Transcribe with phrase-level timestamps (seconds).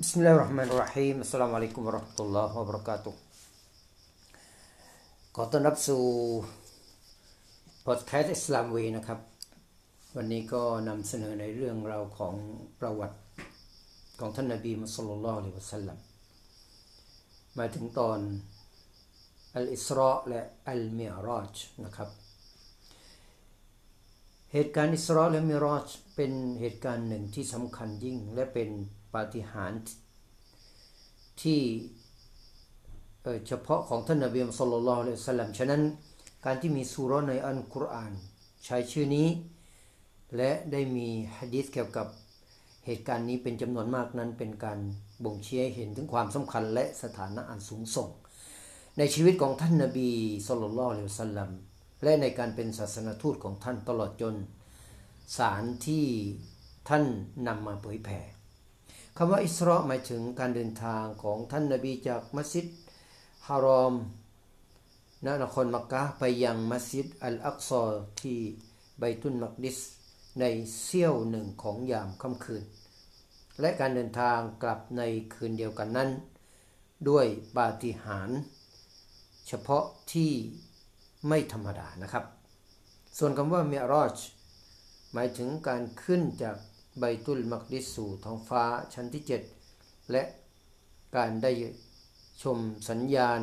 [0.00, 1.20] Bismillahirrahmanirrahim.
[1.20, 3.12] Assalamualaikum warahmatullahi wabarakatuh.
[5.36, 6.02] ขอต้อนรับสู่
[7.86, 9.20] พอดแคสต์อิสลามวีนะครับ
[10.16, 12.34] วันนี้ก็นำเสนอในเรื่องราวของ
[12.80, 13.18] ประวัติ
[14.20, 15.98] ของท่านนบีมุสลิมละลิวะสัลลัม
[17.58, 18.18] มาถึงตอน
[19.56, 22.08] อัลอิสรอและอัลมิราจนะครับ
[24.52, 28.70] เหตุการณ์อิสรอและมิราจเป็นเหตุการณ์หนึ่งที่สำคัญยิ่งและเป็น
[29.14, 29.92] ปาฏิหาริย์
[31.42, 31.60] ที่
[33.48, 35.82] เฉพาะของท่านนบีมุสลิมอะลัยฮิวะสัลลัมฉะนั้น
[36.44, 38.12] การที่มีซูเรในอัลกุรอาน
[38.64, 39.28] ใช้ชื่อนี้
[40.36, 42.06] และได้มีหะดีษเกี่ยวกับ
[42.86, 44.78] เหตุการณ์นี้เป็นจำนวนมากนั้นเป็นการ
[45.24, 48.08] บ่งชี้ให้เห็นถึงความสำคัญและสถานะอันสูงส่ง
[48.98, 50.10] ในชีวิตของท่านนบี
[50.46, 51.50] สุลต่านละฮิวะสัลลัม
[52.02, 54.34] และในการเป็นศาสนทูตของท่านตลอดจน
[55.36, 56.04] สารที่
[56.88, 57.04] ท่าน
[57.46, 58.20] นำมาเผยแผ่
[59.16, 62.66] คำว่าอิสราหมายถึงการเดินทางของท่านนบีจากมัสยิด
[63.48, 63.94] ฮารอม
[65.26, 67.82] ณนครมักกะห์ไปยังมัสยิดอัลอักซอ
[68.20, 68.38] ที่
[68.98, 69.78] ไบตุนมักดิส
[70.40, 70.44] ใน
[70.82, 72.62] เสี้ยวหนึ่งของยามค่ำคืน
[73.60, 75.02] และการเดินทางกลับใน
[75.34, 76.10] คืนเดียวกันนั้น
[77.08, 77.26] ด้วย
[77.56, 78.38] ปาฏิหาริย์
[79.48, 80.32] เฉพาะที่
[81.28, 82.24] ไม่ธรรมดานะครับ
[83.18, 84.16] ส่วนคำว่าเมรอจ
[85.12, 86.56] หมายถึงการขึ้นจาก
[87.00, 88.62] ไบตุลมักดิสสู่ท้องฟ้า
[88.94, 89.22] ชั้นที่
[89.66, 90.22] 7 และ
[91.16, 91.52] การได้
[92.42, 92.58] ชม
[92.88, 93.40] สัญญาณ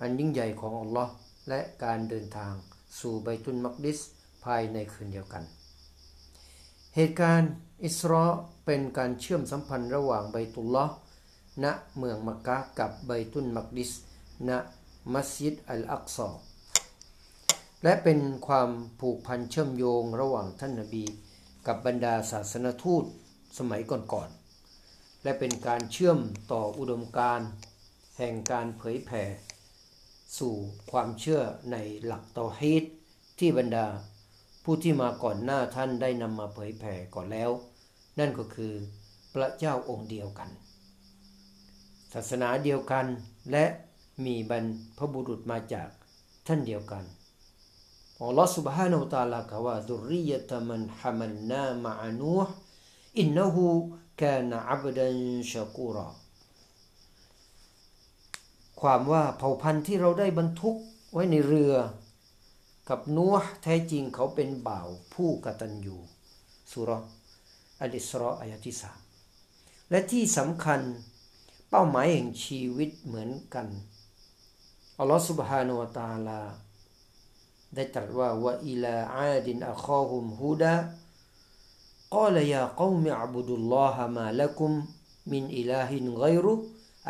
[0.00, 1.12] อันยิ่งใหญ่ของอัลลอฮ์
[1.48, 2.52] และการเดินทาง
[3.00, 3.98] สู่ไบตุลมักดิส
[4.44, 5.44] ภายในคืนเดียวกัน
[6.96, 7.50] เหตุการณ์
[7.84, 8.24] อิสรา
[8.66, 10.94] เป็นการเชื่อมสัมพันธ์ระหว่างไบตุลลอฮ์
[11.64, 11.66] ณ
[11.98, 13.90] เมืองมักกะกับไบตุลมักดิส
[14.48, 14.50] ณ
[15.14, 16.28] มัสยิดอัลอักซอ
[17.82, 21.04] และเป็นความผูกพันเชื่อมโยงระหว่างท่านนบี
[21.66, 23.04] กับบรรดาศาสนทูต
[23.58, 26.18] สมัยก่อนๆ และเป็นการเชื่อม
[26.52, 27.48] ต่ออุดมการณ์
[28.18, 29.22] แห่งการเผยแผ่
[30.38, 30.54] สู่
[30.90, 31.40] ความเชื่อ
[31.72, 32.84] ในหลักตาฮีด
[33.38, 33.86] ที่บรรดา
[34.64, 37.50] ผู้ที่มาก่อนหน้าท่านได้นำมาเผยแผ่ก่อนแล้ว
[38.18, 38.72] นั่นก็คือ
[39.32, 40.48] พระเจ้าองค์เดียวกัน
[42.12, 43.06] ศาสนาเดียวกัน
[43.52, 43.64] และ
[44.24, 44.64] มีบรร
[44.98, 45.88] พบุรุษมาจาก
[46.46, 47.04] ท่านเดียวกัน
[48.19, 52.53] อัลลอฮฺ سبحانه และ تعالى กล่าวว่าดุริยะตมันฮามันนามาอานูห์
[53.19, 53.65] อินนะฮู
[54.21, 55.19] กานอับดัน
[55.51, 56.07] ชะกูรอ
[58.81, 60.75] ความว่าเผ่าพันธุ์ที่เราได้บรรทุก
[61.13, 61.75] ไว้ในเรือ
[62.89, 65.97] กับนัวแท้จริงเขาเป็นบ่าวผู้กตัญญู
[66.71, 66.89] สุร
[67.81, 68.99] อัลอิสรออายะที่สาม
[69.89, 70.81] และที่สำคัญ
[71.69, 73.67] เป้าหมายแห่งชีวิตเหมือนกัน
[74.99, 76.39] อัลลอฮฺ سبحانه และ تعالى
[77.75, 80.75] ได้ตรัสว่าวะอิลาอาดินอัคอฮุมฮูดา
[82.17, 84.71] قال يا قوم اعبدوا الله ما لكم
[85.33, 85.91] من إله
[86.23, 86.57] غيره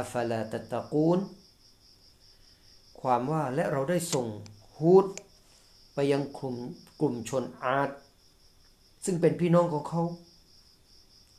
[0.00, 1.18] أفلا تتقون
[3.00, 4.26] ความว่าและเราได้ส่ง
[4.78, 5.06] ฮูด
[5.94, 6.56] ไปยังกลุ่ม
[7.00, 7.90] กลุ่มชนอาด
[9.04, 10.02] ซึ่งเป็นพี่น้องของเขา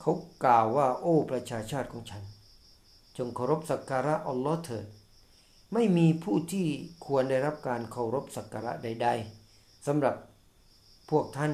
[0.01, 0.11] เขา
[0.43, 2.23] กล่าวว่า โอ้ประชาชาติของฉัน
[3.17, 4.85] จงเคารพสักการะอัลลอฮ์เถิด
[5.72, 6.66] ไม่มีผู้ที่
[7.06, 9.08] ควรได้รับการเคารพสักการะใด
[9.46, 10.16] ๆสำหรับ
[11.10, 11.52] พวกท่าน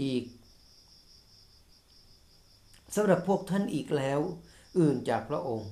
[0.00, 0.24] อีก
[2.94, 4.20] สำหรับพวกท่านอีกแล้ว
[4.78, 5.70] อื่นจากพระองค์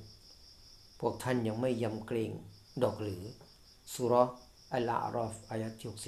[1.01, 2.31] พวกท่านยังไม่ยำเกรง
[2.83, 3.23] ดอกหรือ
[3.95, 4.15] สุร
[4.75, 5.99] อัลลอรอฟอายะที่65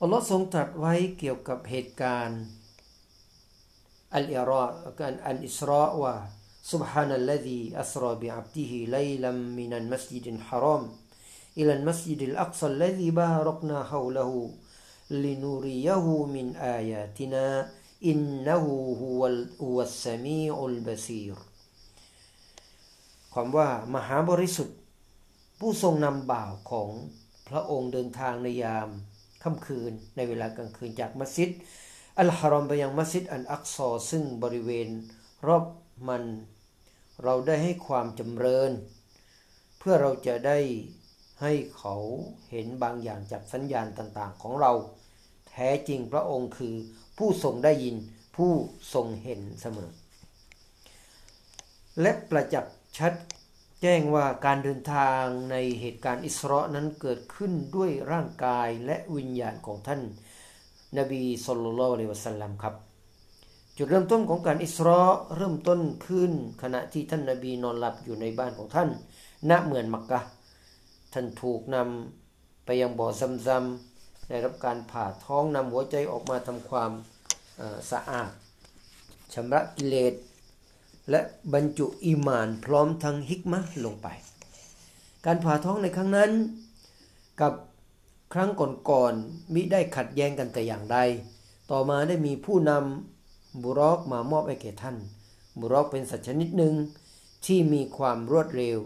[0.00, 2.42] อัลลอฮ์ทรงตรัสไว้เกี่ยวกับเหตุการณ์
[4.14, 4.62] อัลอิรอ
[4.98, 6.14] กันอัลอิสราว่า
[6.71, 10.83] سبحان الذي أسرى بعبده ليلا من المسجد الحرام
[11.57, 14.31] إلى المسجد الأقصى الذي باركنا حوله
[15.09, 17.71] لنريه من آياتنا
[18.05, 18.65] إنه
[19.01, 19.21] هو
[19.61, 21.35] هو السميع البصير
[23.33, 24.77] ความว่ามหาบริสุทธิ์
[25.59, 26.91] ผู้ทรงนำบ่าวของ
[27.49, 28.89] พระองค์เดินทางในยาม
[29.43, 31.49] ค่ำคืนในเวลากลางคืนจากมัสยิด
[32.19, 34.89] อัลฮารอมไปยังมัสยิดอันอักซอซึ่งบริเวณ
[35.47, 35.63] รอบ
[36.08, 36.22] มัน
[37.22, 38.72] เราได้ให้ความจำเริญ
[39.78, 40.58] เพื่อเราจะได้
[41.42, 41.94] ให้เขา
[42.50, 44.72] เห็นบางอย่างจากสัญญาณต่างๆของเรา
[45.50, 46.74] แท้จริงพระองค์คือ
[47.18, 47.96] ผู้ทรงได้ยิน
[48.36, 48.52] ผู้
[48.94, 49.90] ทรงเห็นเสมอ
[52.00, 53.14] และประจักษ์ชัด
[53.82, 60.00] แจ้งว่าการเดินทางในเหตุการณ์อิสรานั้นเกิดขึ้นด้วยร่างกายและวิญญาณของท่าน
[60.98, 62.89] นบีสุลต่านละเลวะสัลลัมครับ
[63.76, 65.00] จุดเริ่มต้นของการอิสรา
[65.36, 66.32] เริ่มต้นขึ้น
[66.62, 68.88] ขณะที่ท่านนบีนอนหลับอยู่ในบ้านของท่าน
[69.50, 70.20] ณเมืองมักกะ
[71.12, 73.64] ท่านถูกนำไปยังบ่อซัมซัม
[74.28, 76.90] ได้รับการผ่าท้องนำหัวใจออกมาทำความ
[77.90, 78.30] สะอาด
[79.34, 80.14] ชำระกิเลส
[81.10, 81.20] และ
[81.52, 84.08] บรรจุอีมานพร้อมทั้งฮิกมะลงไป
[85.26, 86.30] การผ่าท้องในครั้งนั้น
[87.40, 87.52] กับ
[88.32, 88.50] ครั้ง
[88.90, 90.98] ก่อนๆมิได้ขัดแย้งกันแต่อย่างใด
[91.70, 93.19] ต่อมาได้มีผู้นำ
[93.62, 94.96] บุรอกมามอบให้แก่ท่าน
[95.60, 96.74] บุรอกเป็นสัตว์ชนิดหนึ่ง
[97.46, 98.78] ที่มีความรวดเร็ว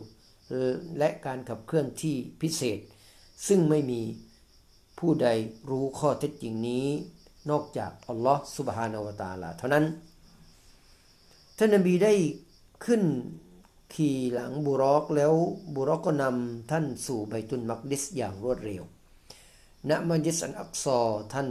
[0.98, 2.78] และการขับเคลื่อนที่พิเศษ
[3.46, 4.00] ซึ่งไม่มี
[4.98, 5.28] ผู้ใด
[5.70, 6.86] รู้ข้อเท็จจริงนี้
[7.50, 9.84] นอกจากอัลลอฮฺสุบฮานาวตาลาเท่านั้น
[11.58, 12.12] ท่านนบีได้
[12.84, 13.02] ขึ้น
[13.94, 15.34] ขี่หลังบุรอกแล้ว
[15.74, 18.82] บุรอกก็นำท่านสู่ไบตุนมักดิสอย่างรวดเร็ว
[19.88, 20.98] ณมัสยิดอันอักซอ
[21.32, 21.48] ท่าน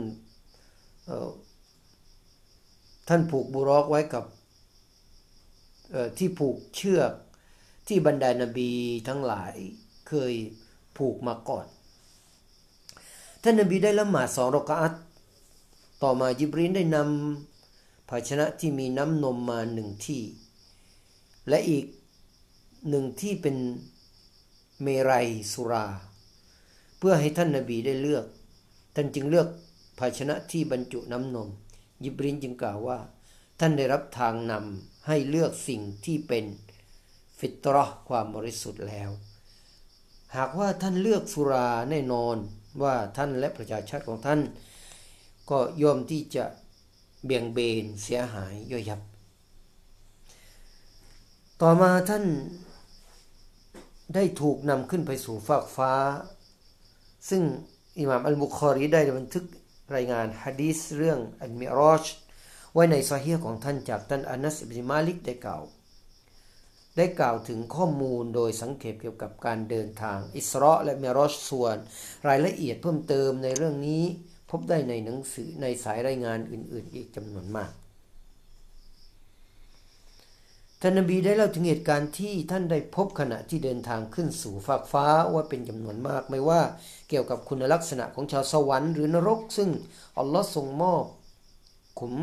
[3.07, 4.25] ท่านผูกบุรอกไว้กับ
[6.17, 7.11] ที่ผูกเชือก
[7.87, 8.71] ที่บรรดานบี
[9.07, 9.55] ทั้งหลาย
[10.07, 10.33] เคย
[10.97, 11.65] ผูกมาก่อน
[13.43, 14.93] ท่านนบีได้ละหมาดสองรกอัต
[16.03, 20.23] ต่อมาจิบรีนได้นำภาชนะที่มีน้ำนมมาหนึ่งที่
[21.49, 21.85] และอีก
[22.89, 23.55] หนึ่งที่เป็น
[24.81, 25.85] เมรัยสุรา
[26.97, 28.25] เพื่อให้ท่านนบีได้เลือก
[28.95, 29.47] ท่านจึงเลือก
[29.99, 31.49] ภาชนะที่บรรจุน้ำนม
[32.03, 32.99] ยิบรินจึงกล่าวว่า
[33.59, 36.45] ท่านได้รับทางนำให้เลือกสิ่งที่เป็น
[37.39, 39.09] ฟิตรอความบริสุทธิ์แล้ว
[40.35, 42.37] หากว่าท่านเลือกสุราแน่นอน
[42.81, 44.39] ว่าท่านและประชาชาติของท่าน
[45.49, 46.45] ก็ยอมที่จะ
[47.23, 49.01] เบี่ยงเบนเสียหายย่อยยับ
[51.61, 52.25] ต่อมาท่าน
[54.15, 55.93] ได้ถูกนำขึ้นไปสู่ฟากฟ้า
[57.29, 57.41] ซึ่ง
[57.99, 59.45] อิหม่ามอัลบุคอรีได้บันทึก
[59.95, 62.05] รายงานฮะดีสเรื่องอัลมิรอช
[62.73, 65.63] ไว้ในซอฮีของท่านจากท่านอานัสอิบมาลิกได้กล่าว
[66.97, 71.77] ได้กล่าวถึงข้อมูลโดยสังเกตเกี่ยวกับการเดินทาง อิสราและมิรอชส่วน
[72.27, 74.03] รายละเอียดเพิ่มเติมในเรื่องนี้
[74.49, 77.71] พบได้ในหนังสือในสายรายงานอื่น ๆ อีกจำนวนมาก
[80.85, 86.61] ท่านนบีได้เล่าถึงเหตุการณ์ที่ท่านได้พบขณะที่เดินทางขึ้นสู่ฟากฟ้าว่าเป็นจำนวนมากไม่ว่า
[87.09, 89.69] เกี่ยวกับคุณลักษณะของชาวสวรรค์หรือนรก ซึ่ง
[90.17, 91.05] อัลลอฮ์ทรงมอบ
[91.99, 92.15] ขุม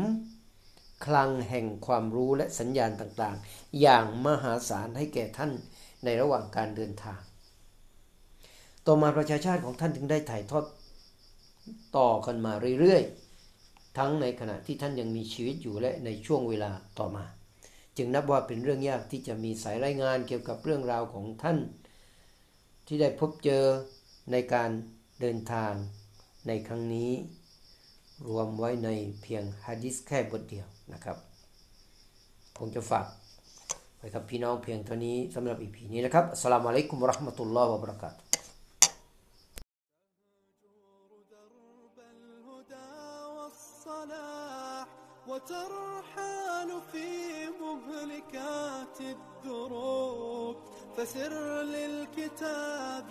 [1.05, 5.51] คลังแห่งความรู้และสัญญาณต่างๆ อย่างมหาศาลให้แก่ท่าน
[6.03, 7.19] ในระหว่างการเดินทาง
[8.85, 10.65] ต่อมาประชาชาติของท่านถึงได้ถ่ายทอด
[11.97, 17.25] ต่อกันมาเรื่อยๆ ทั้งในขณะที่ท่านยังมีชีวิตอยู่และในช่วงเวลาต่อมา
[17.97, 21.57] จึงนับว่าเป็นเรื่องยากที่จะมีสายรายงานเกี่ยวกับเรื่องราวของท่าน
[22.87, 23.63] ที่ได้พบเจอ
[24.31, 24.69] ในการ
[25.21, 25.73] เดินทาง
[26.47, 27.11] ในครั้งนี้
[28.27, 28.89] รวมไว้ใน
[29.21, 31.17] เพียงฮะดิษแค่บทเดียวนะครับ
[32.57, 33.05] คงจะฝาก
[33.97, 38.30] ไปกับพี่น้องเพียงเท่านี้สำหรับอีพีนี้นะครับอัสลามุอะลัยกุมรหมะตุลลอฮ์วะบรักาตุ
[51.01, 53.09] فسر للكتاب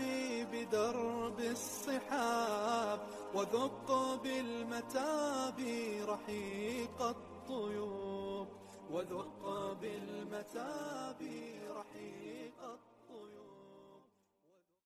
[0.53, 3.01] بدرب الصحاب
[3.35, 3.89] وذق
[4.23, 5.59] بالمتاب
[6.09, 8.49] رحيق الطيوب
[8.91, 11.23] وذق بالمتاب
[11.71, 12.90] رحيق الطيوب.